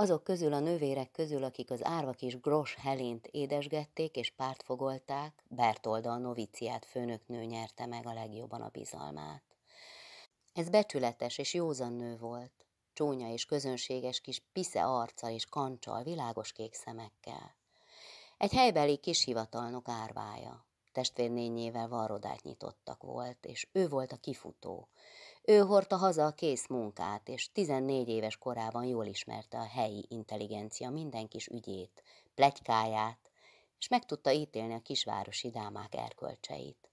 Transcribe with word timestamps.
azok 0.00 0.24
közül 0.24 0.52
a 0.52 0.60
nővérek 0.60 1.10
közül, 1.10 1.44
akik 1.44 1.70
az 1.70 1.84
árva 1.84 2.12
kis 2.12 2.40
Gros 2.40 2.74
Helint 2.74 3.26
édesgették 3.26 4.16
és 4.16 4.30
pártfogolták, 4.30 5.44
Bertolda 5.48 6.10
a 6.10 6.18
noviciát 6.18 6.84
főnöknő 6.84 7.44
nyerte 7.44 7.86
meg 7.86 8.06
a 8.06 8.12
legjobban 8.12 8.60
a 8.60 8.68
bizalmát. 8.68 9.42
Ez 10.54 10.68
becsületes 10.68 11.38
és 11.38 11.54
józan 11.54 11.92
nő 11.92 12.16
volt, 12.16 12.52
csúnya 12.92 13.32
és 13.32 13.44
közönséges 13.44 14.20
kis 14.20 14.42
pisze 14.52 14.84
arccal 14.84 15.30
és 15.30 15.46
kancsal, 15.46 16.02
világos 16.02 16.52
kék 16.52 16.74
szemekkel. 16.74 17.54
Egy 18.38 18.52
helybeli 18.52 18.96
kis 18.96 19.24
hivatalnok 19.24 19.88
árvája. 19.88 20.64
Testvérnényével 20.92 21.88
varrodát 21.88 22.42
nyitottak 22.42 23.02
volt, 23.02 23.46
és 23.46 23.68
ő 23.72 23.88
volt 23.88 24.12
a 24.12 24.16
kifutó. 24.16 24.88
Ő 25.50 25.58
hordta 25.58 25.96
haza 25.96 26.26
a 26.26 26.30
kész 26.30 26.66
munkát, 26.66 27.28
és 27.28 27.52
14 27.52 28.08
éves 28.08 28.36
korában 28.36 28.84
jól 28.84 29.06
ismerte 29.06 29.58
a 29.58 29.66
helyi 29.66 30.06
intelligencia 30.08 30.90
minden 30.90 31.28
kis 31.28 31.46
ügyét, 31.46 32.02
plegykáját, 32.34 33.30
és 33.78 33.88
meg 33.88 34.04
tudta 34.06 34.32
ítélni 34.32 34.74
a 34.74 34.82
kisvárosi 34.82 35.50
dámák 35.50 35.94
erkölcseit. 35.94 36.90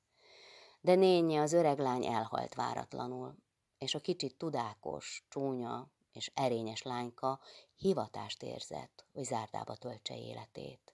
De 0.81 0.95
nénye 0.95 1.41
az 1.41 1.53
öreg 1.53 1.79
lány 1.79 2.05
elhalt 2.05 2.55
váratlanul, 2.55 3.35
és 3.77 3.95
a 3.95 3.99
kicsit 3.99 4.37
tudákos, 4.37 5.25
csúnya 5.29 5.87
és 6.13 6.31
erényes 6.33 6.81
lányka 6.81 7.39
hivatást 7.75 8.43
érzett, 8.43 9.05
hogy 9.13 9.23
zárdába 9.23 9.75
töltse 9.75 10.17
életét. 10.17 10.93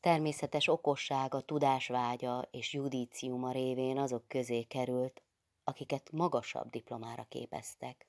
Természetes 0.00 0.68
okossága, 0.68 1.40
tudásvágya 1.40 2.48
és 2.50 2.72
judíciuma 2.72 3.52
révén 3.52 3.98
azok 3.98 4.28
közé 4.28 4.62
került, 4.62 5.22
akiket 5.64 6.12
magasabb 6.12 6.70
diplomára 6.70 7.26
képeztek. 7.28 8.06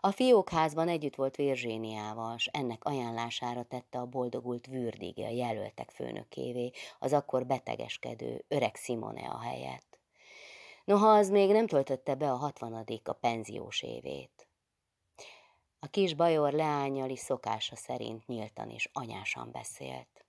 A 0.00 0.10
fiókházban 0.10 0.88
együtt 0.88 1.14
volt 1.14 1.36
Virzséniával, 1.36 2.38
s 2.38 2.48
ennek 2.52 2.84
ajánlására 2.84 3.62
tette 3.62 3.98
a 3.98 4.06
boldogult 4.06 4.66
Würdig 4.66 5.18
a 5.18 5.28
jelöltek 5.28 5.90
főnökévé, 5.90 6.70
az 6.98 7.12
akkor 7.12 7.46
betegeskedő 7.46 8.44
öreg 8.48 8.76
Simone 8.76 9.28
a 9.28 9.38
helyet. 9.38 9.86
Noha 10.84 11.08
az 11.08 11.30
még 11.30 11.50
nem 11.50 11.66
töltötte 11.66 12.14
be 12.14 12.32
a 12.32 12.36
hatvanadik 12.36 13.08
a 13.08 13.12
penziós 13.12 13.82
évét. 13.82 14.48
A 15.78 15.86
kis 15.86 16.14
bajor 16.14 16.52
leányjal 16.52 17.10
is 17.10 17.18
szokása 17.18 17.76
szerint 17.76 18.26
nyíltan 18.26 18.70
és 18.70 18.88
anyásan 18.92 19.50
beszélt. 19.52 20.24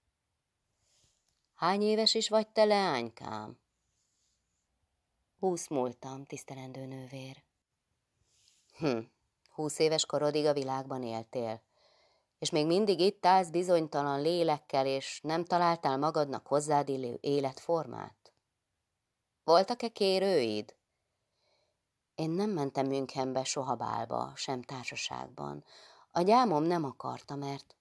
Hány 1.56 1.82
éves 1.82 2.14
is 2.14 2.30
vagy 2.30 2.48
te, 2.48 2.64
leánykám? 2.64 3.60
Húsz 5.40 5.68
múltam, 5.68 6.26
tisztelendő 6.26 6.86
nővér. 6.86 7.44
Hm, 8.78 9.00
húsz 9.50 9.80
éves 9.80 10.06
korodig 10.06 10.46
a 10.46 10.54
világban 10.54 11.04
éltél, 11.04 11.62
és 12.40 12.50
még 12.50 12.66
mindig 12.66 13.00
itt 13.00 13.26
állsz 13.26 13.50
bizonytalan 13.50 14.22
lélekkel, 14.22 14.86
és 14.86 15.20
nem 15.24 15.46
találtál 15.46 15.98
magadnak 15.98 16.48
hozzád 16.48 16.90
illő 16.90 17.18
életformát? 17.22 18.32
Voltak-e 19.44 19.88
kérőid? 19.88 20.76
Én 22.16 22.30
nem 22.30 22.50
mentem 22.50 22.88
Münchenbe 22.88 23.44
soha 23.44 23.76
bálba, 23.76 24.32
sem 24.36 24.62
társaságban. 24.62 25.64
A 26.12 26.22
gyámom 26.22 26.64
nem 26.64 26.84
akarta, 26.84 27.36
mert... 27.36 27.76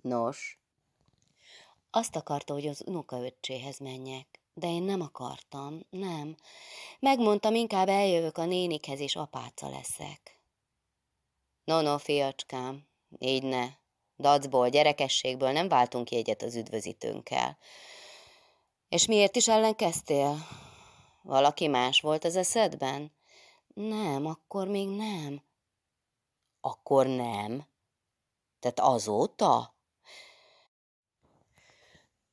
Nos, 0.00 0.60
azt 1.90 2.16
akarta, 2.16 2.52
hogy 2.52 2.66
az 2.66 2.82
unokaöccséhez 2.86 3.78
menjek, 3.78 4.37
de 4.58 4.66
én 4.66 4.82
nem 4.82 5.00
akartam, 5.00 5.86
nem. 5.90 6.36
Megmondtam, 7.00 7.54
inkább 7.54 7.88
eljövök 7.88 8.38
a 8.38 8.44
nénikhez, 8.44 9.00
és 9.00 9.16
apáca 9.16 9.68
leszek. 9.68 10.40
No, 11.64 11.80
no, 11.80 11.98
fiacskám, 11.98 12.88
így 13.18 13.42
ne. 13.42 13.66
Dacból, 14.18 14.68
gyerekességből 14.68 15.52
nem 15.52 15.68
váltunk 15.68 16.10
jegyet 16.10 16.42
az 16.42 16.56
üdvözítőnkkel. 16.56 17.58
És 18.88 19.06
miért 19.06 19.36
is 19.36 19.48
ellenkeztél? 19.48 20.36
Valaki 21.22 21.66
más 21.66 22.00
volt 22.00 22.24
az 22.24 22.36
eszedben? 22.36 23.12
Nem, 23.74 24.26
akkor 24.26 24.68
még 24.68 24.88
nem. 24.88 25.42
Akkor 26.60 27.06
nem? 27.06 27.66
Tehát 28.60 28.80
azóta? 28.80 29.77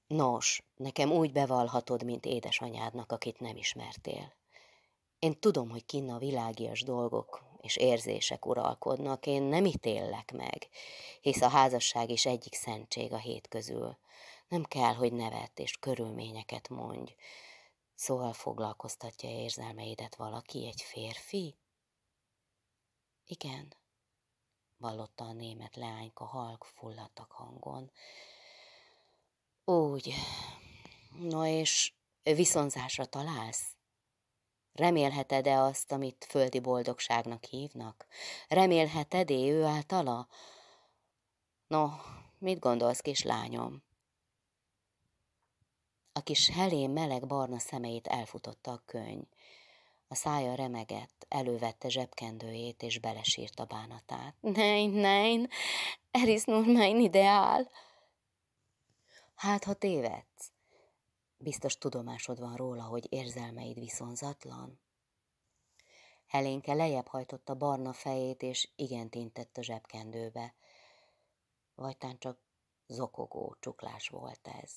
Nos, 0.08 0.64
nekem 0.76 1.12
úgy 1.12 1.32
bevallhatod, 1.32 2.04
mint 2.04 2.26
édesanyádnak, 2.26 3.12
akit 3.12 3.40
nem 3.40 3.56
ismertél. 3.56 4.34
Én 5.20 5.40
tudom, 5.40 5.70
hogy 5.70 5.86
kinn 5.86 6.10
a 6.10 6.18
világias 6.18 6.82
dolgok 6.82 7.44
és 7.62 7.76
érzések 7.76 8.46
uralkodnak, 8.46 9.26
én 9.26 9.42
nem 9.42 9.66
ítéllek 9.66 10.32
meg, 10.32 10.68
hisz 11.22 11.42
a 11.42 11.48
házasság 11.48 12.10
is 12.10 12.26
egyik 12.26 12.54
szentség 12.54 13.14
a 13.14 13.18
hét 13.18 13.48
közül. 13.48 13.98
Nem 14.48 14.64
kell, 14.64 14.94
hogy 14.94 15.14
nevet 15.14 15.60
és 15.60 15.78
körülményeket 15.78 16.70
mondj. 16.70 17.16
Szóval 17.96 18.34
foglalkoztatja 18.34 19.30
érzelmeidet 19.30 20.16
valaki, 20.16 20.68
egy 20.68 20.82
férfi? 20.82 21.56
Igen, 23.26 23.74
vallotta 24.78 25.24
a 25.24 25.34
német 25.34 25.76
leányka 25.76 26.26
halk, 26.26 26.64
fulladtak 26.64 27.32
hangon. 27.32 27.92
Úgy. 29.66 30.14
No 31.20 31.46
és 31.46 31.94
viszonzásra 32.24 33.06
találsz? 33.06 33.76
Remélheted-e 34.74 35.60
azt, 35.60 35.92
amit 35.92 36.26
földi 36.30 36.60
boldogságnak 36.60 37.44
hívnak? 37.44 38.06
Remélheted-e 38.48 39.34
ő 39.34 39.64
általa? 39.64 40.28
No, 41.68 41.88
mit 42.38 42.60
gondolsz, 42.60 43.00
kislányom? 43.00 43.84
A 46.14 46.22
kis 46.22 46.50
helén 46.50 46.90
meleg 46.90 47.28
barna 47.28 47.60
szemeit 47.60 48.08
elfutotta 48.08 48.72
a 48.72 48.82
könyv. 48.86 49.24
A 50.08 50.16
szája 50.16 50.56
remegett, 50.56 51.26
elővette 51.30 51.90
zsebkendőjét 51.90 52.84
és 52.84 53.00
belesírta 53.00 53.66
bánatát. 53.66 54.36
Nein, 54.40 54.90
nein, 54.90 55.50
er 56.12 56.28
ist 56.28 56.46
nur 56.46 56.66
mein 56.66 57.00
ideál. 57.00 57.70
Hát, 59.36 59.64
ha 59.64 59.74
tévedsz, 59.74 60.52
biztos 61.38 61.78
tudomásod 61.78 62.40
van 62.40 62.56
róla, 62.56 62.84
hogy 62.84 63.08
érzelmeid 63.10 63.80
viszonzatlan. 63.80 64.80
Helénke 66.28 66.74
lejjebb 66.74 67.08
hajtotta 67.08 67.56
barna 67.56 67.94
fejét, 67.94 68.42
és 68.42 68.70
igent 68.76 69.16
intett 69.16 69.58
a 69.58 69.64
zsebkendőbe. 69.64 70.54
Vagy 71.76 71.98
tán 71.98 72.18
csak 72.20 72.40
zokogó 72.88 73.56
csuklás 73.60 74.10
volt 74.10 74.48
ez. 74.62 74.72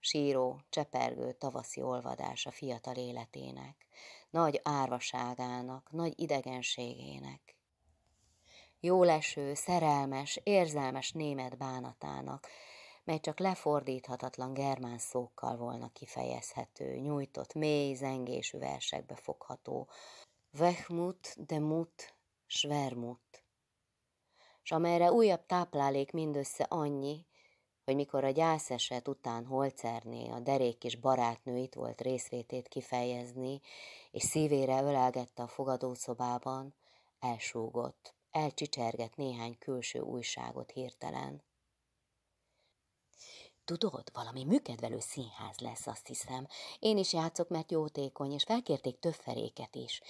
Síró, 0.00 0.60
csepergő 0.68 1.32
tavaszi 1.32 1.82
olvadás 1.82 2.46
a 2.46 2.50
fiatal 2.50 2.96
életének, 2.96 3.86
nagy 4.30 4.60
árvaságának, 4.62 5.90
nagy 5.90 6.20
idegenségének. 6.20 7.56
Jóleső, 8.80 9.54
szerelmes, 9.54 10.40
érzelmes 10.42 11.12
német 11.12 11.56
bánatának, 11.58 12.48
mely 13.04 13.20
csak 13.20 13.38
lefordíthatatlan 13.38 14.54
germán 14.54 14.98
szókkal 14.98 15.56
volna 15.56 15.92
kifejezhető, 15.92 16.94
nyújtott, 16.96 17.54
mély, 17.54 17.94
zengésű 17.94 18.58
versekbe 18.58 19.14
fogható. 19.14 19.88
Vehmut, 20.50 21.46
demut, 21.46 22.14
svermut. 22.46 23.44
S 24.62 24.70
amelyre 24.70 25.12
újabb 25.12 25.46
táplálék 25.46 26.12
mindössze 26.12 26.64
annyi, 26.68 27.26
hogy 27.84 27.94
mikor 27.94 28.24
a 28.24 28.30
gyászeset 28.30 29.08
után 29.08 29.46
Holcerné 29.46 30.30
a 30.30 30.40
derék 30.40 30.84
és 30.84 30.96
barátnő 30.96 31.56
itt 31.56 31.74
volt 31.74 32.00
részvétét 32.00 32.68
kifejezni, 32.68 33.60
és 34.10 34.22
szívére 34.22 34.82
ölelgette 34.82 35.42
a 35.42 35.48
fogadószobában, 35.48 36.74
elsúgott, 37.20 38.14
elcsicsergett 38.30 39.16
néhány 39.16 39.58
külső 39.58 40.00
újságot 40.00 40.70
hirtelen. 40.70 41.42
Tudod, 43.64 44.10
valami 44.12 44.44
műkedvelő 44.44 45.00
színház 45.00 45.58
lesz, 45.58 45.86
azt 45.86 46.06
hiszem. 46.06 46.46
Én 46.78 46.98
is 46.98 47.12
játszok, 47.12 47.48
mert 47.48 47.70
jótékony, 47.70 48.32
és 48.32 48.42
felkérték 48.42 48.98
több 48.98 49.14
feléket 49.14 49.74
is. 49.74 50.00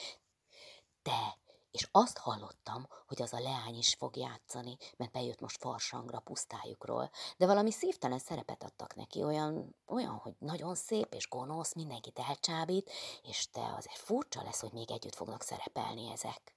De, 1.03 1.37
és 1.71 1.89
azt 1.91 2.19
hallottam, 2.19 2.89
hogy 3.07 3.23
az 3.23 3.33
a 3.33 3.41
leány 3.41 3.77
is 3.77 3.95
fog 3.95 4.17
játszani, 4.17 4.77
mert 4.97 5.13
bejött 5.13 5.41
most 5.41 5.59
farsangra 5.59 6.21
pusztájukról, 6.21 7.11
de 7.37 7.47
valami 7.47 7.71
szívtelen 7.71 8.19
szerepet 8.19 8.63
adtak 8.63 8.95
neki, 8.95 9.23
olyan, 9.23 9.77
olyan, 9.87 10.17
hogy 10.17 10.35
nagyon 10.39 10.75
szép 10.75 11.15
és 11.15 11.29
gonosz, 11.29 11.75
mindenkit 11.75 12.19
elcsábít, 12.19 12.91
és 13.23 13.51
te 13.51 13.75
azért 13.77 13.99
furcsa 13.99 14.43
lesz, 14.43 14.61
hogy 14.61 14.73
még 14.73 14.91
együtt 14.91 15.15
fognak 15.15 15.43
szerepelni 15.43 16.11
ezek. 16.11 16.55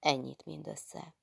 Ennyit 0.00 0.44
mindössze. 0.44 1.14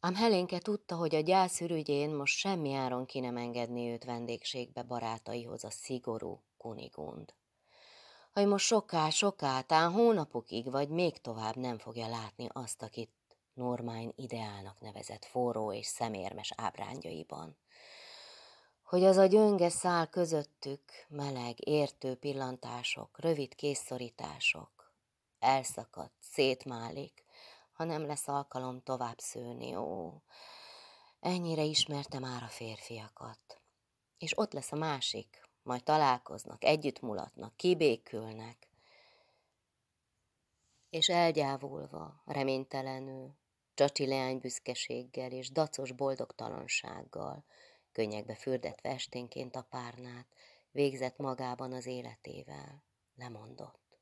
Ám 0.00 0.14
Helénke 0.14 0.58
tudta, 0.58 0.96
hogy 0.96 1.14
a 1.14 1.20
gyász 1.20 1.60
ürügyén 1.60 2.10
most 2.10 2.36
semmi 2.36 2.74
áron 2.74 3.06
ki 3.06 3.20
nem 3.20 3.36
engedni 3.36 3.90
őt 3.90 4.04
vendégségbe 4.04 4.82
barátaihoz 4.82 5.64
a 5.64 5.70
szigorú 5.70 6.42
Kunigund. 6.56 7.34
Hogy 8.32 8.46
most 8.46 8.66
soká, 8.66 9.10
soká, 9.10 9.60
tán 9.60 9.92
hónapokig 9.92 10.70
vagy 10.70 10.88
még 10.88 11.20
tovább 11.20 11.56
nem 11.56 11.78
fogja 11.78 12.08
látni 12.08 12.48
azt, 12.52 12.82
akit 12.82 13.10
Normány 13.54 14.12
ideálnak 14.16 14.80
nevezett 14.80 15.24
forró 15.24 15.72
és 15.72 15.86
szemérmes 15.86 16.52
ábrándjaiban. 16.56 17.56
Hogy 18.82 19.04
az 19.04 19.16
a 19.16 19.26
gyönge 19.26 19.68
szál 19.68 20.08
közöttük, 20.08 20.82
meleg, 21.08 21.68
értő 21.68 22.14
pillantások, 22.14 23.20
rövid 23.20 23.54
készszorítások, 23.54 24.92
elszakadt, 25.38 26.14
szétmálik, 26.20 27.24
ha 27.78 27.84
nem 27.84 28.06
lesz 28.06 28.28
alkalom 28.28 28.82
tovább 28.82 29.18
szőni, 29.18 29.76
ó, 29.76 30.22
ennyire 31.20 31.62
ismerte 31.62 32.18
már 32.18 32.42
a 32.42 32.48
férfiakat. 32.48 33.60
És 34.18 34.38
ott 34.38 34.52
lesz 34.52 34.72
a 34.72 34.76
másik, 34.76 35.48
majd 35.62 35.82
találkoznak, 35.82 36.64
együtt 36.64 37.00
mulatnak, 37.00 37.56
kibékülnek, 37.56 38.68
és 40.90 41.08
elgyávulva, 41.08 42.22
reménytelenül, 42.24 43.34
csacsi 43.74 44.06
leány 44.06 44.38
büszkeséggel 44.38 45.32
és 45.32 45.50
dacos 45.50 45.92
boldogtalansággal, 45.92 47.44
könnyekbe 47.92 48.34
fürdetve 48.34 48.88
esténként 48.90 49.56
a 49.56 49.66
párnát, 49.70 50.26
végzett 50.70 51.16
magában 51.16 51.72
az 51.72 51.86
életével, 51.86 52.82
lemondott. 53.16 53.98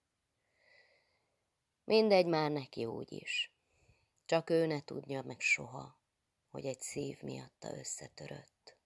Mindegy 1.84 2.26
már 2.26 2.50
neki 2.50 2.84
úgy 2.84 3.12
is. 3.12 3.55
Csak 4.26 4.50
ő 4.50 4.66
ne 4.66 4.80
tudja 4.80 5.22
meg 5.22 5.40
soha, 5.40 5.98
hogy 6.50 6.64
egy 6.64 6.80
szív 6.80 7.22
miatta 7.22 7.78
összetörött. 7.78 8.76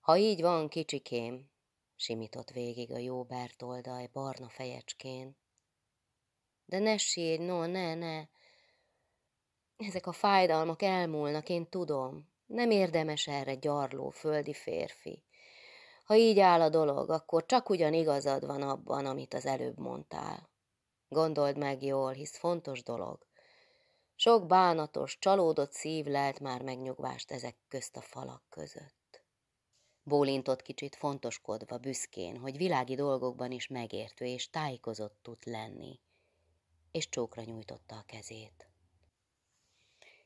Ha 0.00 0.16
így 0.16 0.40
van, 0.40 0.68
kicsikém, 0.68 1.50
simított 1.96 2.50
végig 2.50 2.92
a 2.92 2.98
jó 2.98 3.24
Bertoldaj 3.24 4.06
barna 4.06 4.48
fejecskén. 4.48 5.36
De 6.64 6.78
ne 6.78 6.96
sírj, 6.96 7.44
no, 7.44 7.66
ne, 7.66 7.94
ne. 7.94 8.26
Ezek 9.76 10.06
a 10.06 10.12
fájdalmak 10.12 10.82
elmúlnak, 10.82 11.48
én 11.48 11.68
tudom. 11.68 12.32
Nem 12.46 12.70
érdemes 12.70 13.26
erre 13.26 13.54
gyarló 13.54 14.10
földi 14.10 14.54
férfi. 14.54 15.24
Ha 16.04 16.14
így 16.14 16.38
áll 16.38 16.60
a 16.60 16.68
dolog, 16.68 17.10
akkor 17.10 17.46
csak 17.46 17.70
ugyan 17.70 17.92
igazad 17.92 18.46
van 18.46 18.62
abban, 18.62 19.06
amit 19.06 19.34
az 19.34 19.46
előbb 19.46 19.78
mondtál. 19.78 20.52
Gondold 21.14 21.56
meg 21.56 21.82
jól, 21.82 22.12
hisz 22.12 22.36
fontos 22.36 22.82
dolog. 22.82 23.26
Sok 24.14 24.46
bánatos, 24.46 25.18
csalódott 25.18 25.72
szív 25.72 26.06
lelt 26.06 26.40
már 26.40 26.62
megnyugvást 26.62 27.30
ezek 27.30 27.56
közt 27.68 27.96
a 27.96 28.00
falak 28.00 28.42
között. 28.48 29.22
Bólintott 30.02 30.62
kicsit 30.62 30.96
fontoskodva, 30.96 31.78
büszkén, 31.78 32.36
hogy 32.36 32.56
világi 32.56 32.94
dolgokban 32.94 33.50
is 33.50 33.66
megértő 33.66 34.24
és 34.24 34.50
tájékozott 34.50 35.18
tud 35.22 35.38
lenni, 35.44 36.00
és 36.90 37.08
csókra 37.08 37.42
nyújtotta 37.42 37.94
a 37.96 38.04
kezét. 38.06 38.68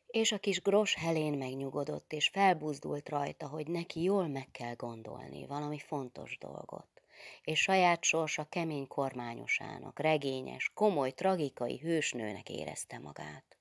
És 0.07 0.33
a 0.33 0.39
kis 0.39 0.63
gros 0.63 0.95
Helén 0.95 1.39
megnyugodott, 1.39 2.13
és 2.13 2.29
felbuzdult 2.29 3.09
rajta, 3.09 3.49
hogy 3.49 3.67
neki 3.67 4.03
jól 4.03 4.29
meg 4.29 4.51
kell 4.51 4.75
gondolni 4.75 5.47
valami 5.47 5.79
fontos 5.79 6.39
dolgot 6.39 6.99
és 7.43 7.61
saját 7.61 8.05
sorsa 8.05 8.45
kemény 8.45 8.87
kormányosának, 8.87 9.99
regényes, 9.99 10.71
komoly, 10.75 11.11
tragikai 11.11 11.79
hősnőnek 11.79 12.49
érezte 12.49 12.99
magát. 12.99 13.57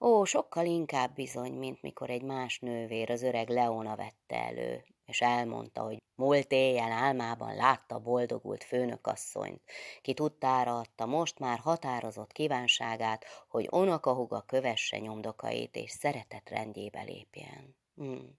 Ó, 0.00 0.24
sokkal 0.24 0.66
inkább 0.66 1.14
bizony, 1.14 1.52
mint 1.52 1.82
mikor 1.82 2.10
egy 2.10 2.22
más 2.22 2.58
nővér 2.58 3.10
az 3.10 3.22
öreg 3.22 3.48
Leona 3.48 3.96
vette 3.96 4.36
elő, 4.36 4.84
és 5.04 5.20
elmondta, 5.20 5.82
hogy 5.82 6.02
múlt 6.14 6.52
éjjel 6.52 6.92
álmában 6.92 7.54
látta 7.54 7.98
boldogult 7.98 8.64
főnökasszonyt, 8.64 9.62
ki 10.02 10.14
tudtára 10.14 10.78
adta 10.78 11.06
most 11.06 11.38
már 11.38 11.58
határozott 11.58 12.32
kívánságát, 12.32 13.24
hogy 13.48 13.66
onakahuga 13.70 14.40
kövesse 14.40 14.98
nyomdokait, 14.98 15.76
és 15.76 15.90
szeretet 15.90 16.48
rendjébe 16.50 17.02
lépjen. 17.02 17.76
Hmm. 17.94 18.38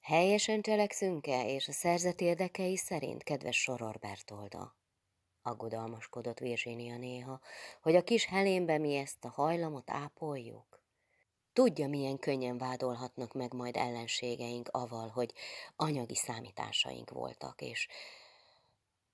Helyesen 0.00 0.60
cselekszünk-e, 0.60 1.48
és 1.48 1.68
a 1.68 1.72
szerzet 1.72 2.20
érdekei 2.20 2.76
szerint, 2.76 3.22
kedves 3.22 3.62
Soror 3.62 3.98
Bertolda? 3.98 4.76
Aggodalmaskodott 5.42 6.38
Virginia 6.38 6.96
néha, 6.96 7.40
hogy 7.82 7.96
a 7.96 8.02
kis 8.02 8.24
helénbe 8.24 8.78
mi 8.78 8.94
ezt 8.94 9.24
a 9.24 9.28
hajlamot 9.28 9.90
ápoljuk. 9.90 10.82
Tudja, 11.52 11.88
milyen 11.88 12.18
könnyen 12.18 12.58
vádolhatnak 12.58 13.32
meg 13.32 13.52
majd 13.52 13.76
ellenségeink 13.76 14.68
aval, 14.68 15.08
hogy 15.08 15.32
anyagi 15.76 16.16
számításaink 16.16 17.10
voltak, 17.10 17.60
és 17.60 17.88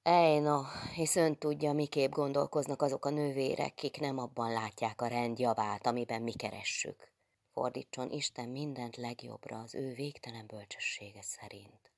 Ej, 0.02 0.38
no, 0.38 0.62
hisz 0.94 1.16
ön 1.16 1.38
tudja, 1.38 1.72
miképp 1.72 2.12
gondolkoznak 2.12 2.82
azok 2.82 3.04
a 3.04 3.10
nővérek, 3.10 3.74
kik 3.74 4.00
nem 4.00 4.18
abban 4.18 4.52
látják 4.52 5.00
a 5.00 5.06
rend 5.06 5.38
javát, 5.38 5.86
amiben 5.86 6.22
mi 6.22 6.32
keressük 6.32 7.15
fordítson 7.56 8.10
Isten 8.10 8.48
mindent 8.48 8.96
legjobbra 8.96 9.58
az 9.58 9.74
ő 9.74 9.92
végtelen 9.94 10.46
bölcsessége 10.46 11.22
szerint. 11.22 11.92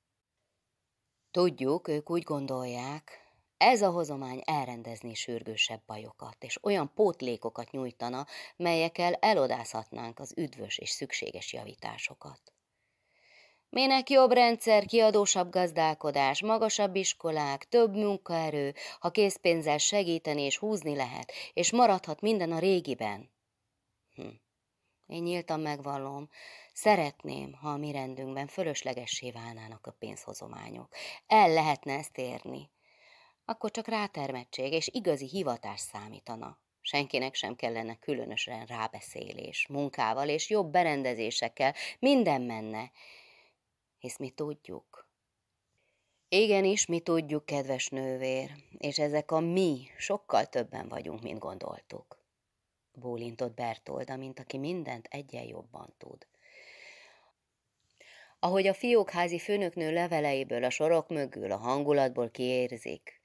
Tudjuk, 1.31 1.87
ők 1.87 2.09
úgy 2.09 2.23
gondolják, 2.23 3.31
ez 3.57 3.81
a 3.81 3.89
hozomány 3.89 4.41
elrendezni 4.45 5.13
sürgősebb 5.13 5.81
bajokat, 5.85 6.43
és 6.43 6.63
olyan 6.63 6.91
pótlékokat 6.95 7.71
nyújtana, 7.71 8.25
melyekkel 8.55 9.13
elodázhatnánk 9.13 10.19
az 10.19 10.33
üdvös 10.35 10.77
és 10.77 10.89
szükséges 10.89 11.53
javításokat. 11.53 12.41
Minek 13.69 14.09
jobb 14.09 14.31
rendszer, 14.31 14.85
kiadósabb 14.85 15.51
gazdálkodás, 15.51 16.41
magasabb 16.41 16.95
iskolák, 16.95 17.67
több 17.69 17.95
munkaerő, 17.95 18.73
ha 18.99 19.11
készpénzzel 19.11 19.77
segíteni 19.77 20.41
és 20.41 20.57
húzni 20.57 20.95
lehet, 20.95 21.31
és 21.53 21.71
maradhat 21.71 22.21
minden 22.21 22.51
a 22.51 22.59
régiben. 22.59 23.29
Hm. 24.15 24.27
Én 25.09 25.23
nyíltan 25.23 25.59
megvallom, 25.59 26.29
szeretném, 26.73 27.53
ha 27.53 27.69
a 27.69 27.77
mi 27.77 27.91
rendünkben 27.91 28.47
fölöslegessé 28.47 29.31
válnának 29.31 29.87
a 29.87 29.95
pénzhozományok. 29.99 30.95
El 31.27 31.49
lehetne 31.53 31.93
ezt 31.93 32.17
érni. 32.17 32.69
Akkor 33.45 33.71
csak 33.71 33.87
rátermettség 33.87 34.73
és 34.73 34.87
igazi 34.87 35.27
hivatás 35.27 35.79
számítana. 35.79 36.57
Senkinek 36.81 37.35
sem 37.35 37.55
kellene 37.55 37.95
különösen 37.95 38.65
rábeszélés, 38.65 39.67
munkával 39.67 40.29
és 40.29 40.49
jobb 40.49 40.71
berendezésekkel, 40.71 41.75
minden 41.99 42.41
menne. 42.41 42.91
Hisz 43.99 44.17
mi 44.17 44.29
tudjuk. 44.29 45.07
Igenis, 46.27 46.85
mi 46.85 46.99
tudjuk, 46.99 47.45
kedves 47.45 47.87
nővér, 47.87 48.51
és 48.77 48.99
ezek 48.99 49.31
a 49.31 49.39
mi 49.39 49.87
sokkal 49.97 50.45
többen 50.45 50.87
vagyunk, 50.87 51.21
mint 51.21 51.39
gondoltuk 51.39 52.18
bólintott 52.93 53.53
Bertolda, 53.53 54.15
mint 54.15 54.39
aki 54.39 54.57
mindent 54.57 55.07
egyen 55.11 55.43
jobban 55.43 55.93
tud. 55.97 56.27
Ahogy 58.39 58.67
a 58.67 58.73
fiókházi 58.73 59.39
főnöknő 59.39 59.93
leveleiből, 59.93 60.63
a 60.63 60.69
sorok 60.69 61.09
mögül, 61.09 61.51
a 61.51 61.57
hangulatból 61.57 62.29
kiérzik. 62.29 63.19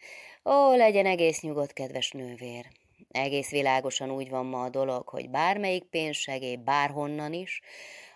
Ó, 0.45 0.77
legyen 0.77 1.07
egész 1.07 1.41
nyugodt, 1.41 1.73
kedves 1.73 2.11
nővér. 2.11 2.67
Egész 3.11 3.51
világosan 3.51 4.11
úgy 4.11 4.31
van 4.31 4.47
ma 4.47 4.63
a 4.63 4.69
dolog, 4.69 5.09
hogy 5.09 5.31
bármelyik 5.31 5.85
pénzsegély 5.85 6.57
bárhonnan 6.57 7.33
is, 7.33 7.61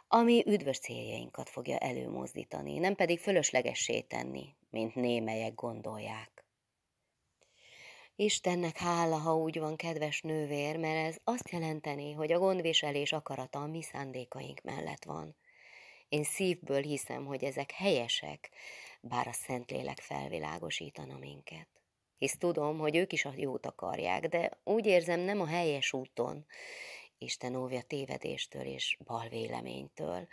ami 0.09 0.43
üdvös 0.47 0.79
céljainkat 0.79 1.49
fogja 1.49 1.79
előmozdítani, 1.79 2.79
nem 2.79 2.95
pedig 2.95 3.19
fölöslegessé 3.19 4.01
tenni, 4.01 4.55
mint 4.71 4.95
némelyek 4.95 5.55
gondolják. 5.55 6.38
Istennek 8.21 8.77
hála, 8.77 9.17
ha 9.17 9.37
úgy 9.37 9.59
van, 9.59 9.77
kedves 9.77 10.21
nővér, 10.21 10.77
mert 10.77 11.07
ez 11.07 11.17
azt 11.25 11.51
jelenteni, 11.51 12.13
hogy 12.13 12.33
a 12.33 12.39
gondviselés 12.39 13.13
akarata 13.13 13.63
a 13.63 13.67
mi 13.67 13.83
szándékaink 13.83 14.63
mellett 14.63 15.05
van. 15.05 15.37
Én 16.09 16.25
szívből 16.25 16.83
hiszem, 16.83 17.25
hogy 17.25 17.45
ezek 17.45 17.71
helyesek, 17.71 18.51
bár 19.01 19.27
a 19.27 19.33
Szentlélek 19.33 20.01
felvilágosítana 20.01 21.19
minket. 21.19 21.69
Hisz 22.17 22.37
tudom, 22.39 22.79
hogy 22.79 22.97
ők 22.97 23.13
is 23.13 23.25
a 23.25 23.33
jót 23.37 23.67
akarják, 23.67 24.29
de 24.29 24.61
úgy 24.65 24.87
érzem 24.87 25.21
nem 25.21 25.41
a 25.41 25.47
helyes 25.47 25.93
úton. 25.93 26.47
Isten 27.19 27.57
óvja 27.57 27.83
tévedéstől 27.83 28.65
és 28.65 28.97
balvéleménytől. 29.05 30.27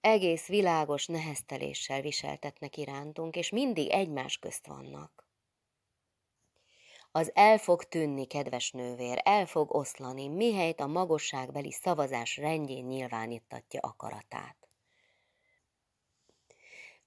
Egész 0.00 0.46
világos 0.46 1.06
nehezteléssel 1.06 2.00
viseltetnek 2.00 2.76
irántunk, 2.76 3.36
és 3.36 3.50
mindig 3.50 3.90
egymás 3.90 4.38
közt 4.38 4.66
vannak. 4.66 5.30
Az 7.14 7.30
el 7.34 7.58
fog 7.58 7.84
tűnni, 7.84 8.26
kedves 8.26 8.70
nővér, 8.70 9.20
el 9.24 9.46
fog 9.46 9.74
oszlani, 9.74 10.28
mihelyt 10.28 10.80
a 10.80 10.86
magosságbeli 10.86 11.72
szavazás 11.72 12.36
rendjén 12.36 12.84
nyilvánítatja 12.84 13.80
akaratát. 13.80 14.56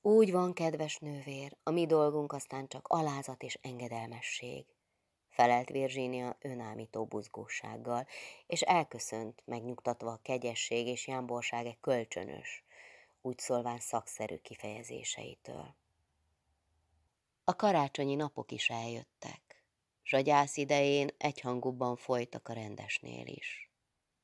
Úgy 0.01 0.31
van, 0.31 0.53
kedves 0.53 0.97
nővér, 0.97 1.57
a 1.63 1.71
mi 1.71 1.85
dolgunk 1.85 2.33
aztán 2.33 2.67
csak 2.67 2.87
alázat 2.87 3.43
és 3.43 3.59
engedelmesség, 3.61 4.65
felelt 5.29 5.69
Virginia 5.69 6.37
önállító 6.41 7.05
buzgósággal, 7.05 8.07
és 8.47 8.61
elköszönt, 8.61 9.41
megnyugtatva 9.45 10.11
a 10.11 10.19
kegyesség 10.21 10.87
és 10.87 11.07
jámborság 11.07 11.65
egy 11.65 11.79
kölcsönös, 11.79 12.63
úgy 13.21 13.39
szólván 13.39 13.79
szakszerű 13.79 14.37
kifejezéseitől. 14.37 15.75
A 17.43 17.55
karácsonyi 17.55 18.15
napok 18.15 18.51
is 18.51 18.69
eljöttek. 18.69 19.54
S 20.07 20.13
a 20.13 20.19
gyász 20.19 20.57
idején 20.57 21.09
egyhangúbban 21.17 21.95
folytak 21.95 22.47
a 22.47 22.53
rendesnél 22.53 23.27
is. 23.27 23.69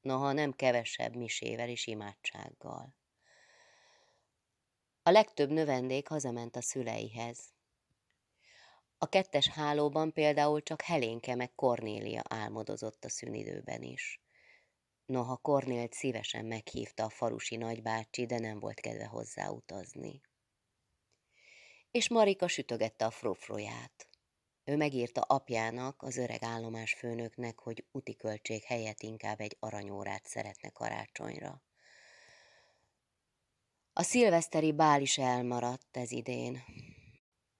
Noha 0.01 0.31
nem 0.31 0.51
kevesebb 0.51 1.15
misével 1.15 1.69
és 1.69 1.87
imádsággal. 1.87 2.95
A 5.03 5.09
legtöbb 5.09 5.49
növendék 5.49 6.07
hazament 6.07 6.55
a 6.55 6.61
szüleihez. 6.61 7.39
A 8.97 9.09
kettes 9.09 9.47
hálóban 9.47 10.13
például 10.13 10.63
csak 10.63 10.81
Helénke 10.81 11.35
meg 11.35 11.55
Kornélia 11.55 12.21
álmodozott 12.29 13.05
a 13.05 13.09
szünidőben 13.09 13.81
is. 13.81 14.21
Noha 15.05 15.37
Kornélt 15.37 15.93
szívesen 15.93 16.45
meghívta 16.45 17.03
a 17.03 17.09
falusi 17.09 17.55
nagybácsi, 17.55 18.25
de 18.25 18.39
nem 18.39 18.59
volt 18.59 18.79
kedve 18.79 19.05
hozzá 19.05 19.49
utazni. 19.49 20.21
És 21.91 22.09
Marika 22.09 22.47
sütögette 22.47 23.05
a 23.05 23.11
frofroját. 23.11 24.10
Ő 24.63 24.75
megírta 24.77 25.21
apjának, 25.21 26.01
az 26.01 26.17
öreg 26.17 26.43
állomás 26.43 26.93
főnöknek, 26.93 27.59
hogy 27.59 27.85
úti 27.91 28.15
költség 28.15 28.63
helyett 28.63 29.01
inkább 29.01 29.39
egy 29.39 29.57
aranyórát 29.59 30.25
szeretne 30.25 30.69
karácsonyra. 30.69 31.61
A 33.93 34.03
szilveszteri 34.03 34.71
bál 34.71 35.01
is 35.01 35.17
elmaradt 35.17 35.97
ez 35.97 36.11
idén. 36.11 36.63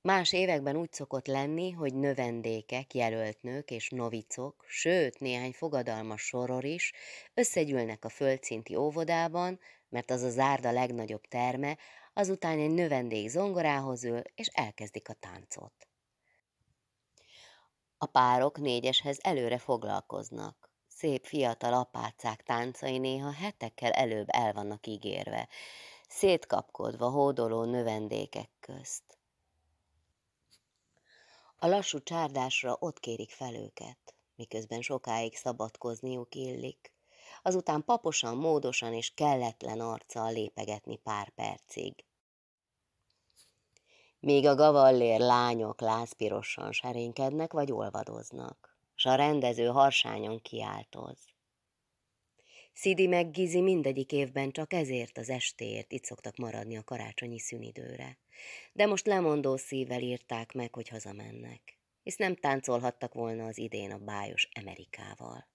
Más 0.02 0.34
években 0.34 0.76
úgy 0.76 0.94
szokott 0.94 1.28
lenni, 1.28 1.72
hogy 1.72 1.94
növendékek, 1.94 2.94
jelölt 2.94 3.42
nők 3.42 3.72
és 3.72 3.90
novicok, 3.90 4.66
sőt 4.68 5.20
néhány 5.20 5.52
fogadalmas 5.52 6.22
soror 6.22 6.66
is 6.66 6.94
összegyűlnek 7.34 8.06
a 8.06 8.10
földszinti 8.10 8.76
óvodában, 8.76 9.60
mert 9.90 10.12
az 10.12 10.22
a 10.22 10.30
zárda 10.30 10.72
legnagyobb 10.72 11.22
terme, 11.22 11.78
azután 12.14 12.60
egy 12.60 12.72
növendék 12.72 13.30
zongorához 13.30 14.04
ül, 14.04 14.22
és 14.36 14.48
elkezdik 14.48 15.10
a 15.10 15.14
táncot. 15.14 15.91
A 18.04 18.06
párok 18.06 18.58
négyeshez 18.58 19.20
előre 19.22 19.58
foglalkoznak. 19.58 20.70
Szép 20.88 21.26
fiatal 21.26 21.74
apácák 21.74 22.44
táncai 22.44 22.98
néha 22.98 23.32
hetekkel 23.32 23.92
előbb 23.92 24.28
el 24.28 24.54
vannak 24.54 24.88
ígérve, 24.88 25.48
szétkapkodva 26.08 27.10
hódoló 27.10 27.64
növendékek 27.64 28.50
közt. 28.60 29.04
A 31.58 31.68
lassú 31.68 32.04
csárdásra 32.04 32.78
ott 32.80 33.00
kérik 33.00 33.32
fel 33.32 33.56
őket, 33.56 34.16
miközben 34.36 34.82
sokáig 34.82 35.36
szabadkozniuk 35.36 36.36
illik, 36.36 36.94
azután 37.42 37.84
paposan, 37.84 38.38
módosan 38.38 38.94
és 38.94 39.14
kelletlen 39.14 39.80
arccal 39.80 40.32
lépegetni 40.32 40.98
pár 40.98 41.30
percig. 41.30 42.06
Míg 44.24 44.46
a 44.46 44.56
gavallér 44.56 45.20
lányok 45.20 45.82
lázpirosan 45.82 46.72
serénykednek 46.72 47.54
vagy 47.54 47.72
olvadoznak, 47.72 48.78
s 48.96 49.06
a 49.06 49.16
rendező 49.16 49.66
harsányon 49.66 50.42
kiáltoz. 50.42 51.18
Szidi 52.74 53.08
meg 53.08 53.32
Gizi 53.32 53.62
mindegyik 53.62 54.12
évben 54.12 54.52
csak 54.52 54.74
ezért 54.74 55.18
az 55.18 55.30
estéért 55.30 55.92
itt 55.92 56.04
szoktak 56.04 56.36
maradni 56.36 56.78
a 56.78 56.84
karácsonyi 56.84 57.40
szünidőre. 57.40 58.18
De 58.74 58.86
most 58.86 59.06
lemondó 59.06 59.58
szívvel 59.58 60.02
írták 60.02 60.54
meg, 60.54 60.74
hogy 60.74 60.88
hazamennek, 60.88 61.78
hisz 62.04 62.18
nem 62.18 62.36
táncolhattak 62.36 63.14
volna 63.14 63.46
az 63.46 63.58
idén 63.58 63.92
a 63.92 63.98
bájos 63.98 64.50
Amerikával. 64.60 65.51